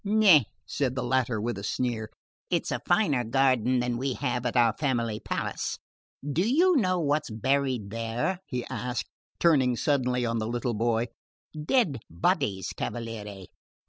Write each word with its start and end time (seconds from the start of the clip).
"Eh," 0.03 0.45
said 0.65 0.95
the 0.95 1.03
latter 1.03 1.39
with 1.39 1.59
a 1.59 1.63
sneer, 1.63 2.09
"it's 2.49 2.71
a 2.71 2.81
finer 2.87 3.23
garden 3.23 3.77
than 3.79 3.99
we 3.99 4.13
have 4.13 4.47
at 4.47 4.57
our 4.57 4.75
family 4.79 5.19
palace. 5.19 5.77
Do 6.27 6.41
you 6.41 6.75
know 6.75 6.97
what's 6.99 7.29
planted 7.29 7.91
there?" 7.91 8.39
he 8.47 8.65
asked, 8.65 9.11
turning 9.39 9.75
suddenly 9.75 10.25
on 10.25 10.39
the 10.39 10.47
little 10.49 10.73
boy. 10.73 11.09
"Dead 11.53 11.99
bodies, 12.09 12.73
cavaliere! 12.75 13.45